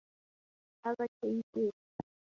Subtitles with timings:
[0.83, 1.73] Other cases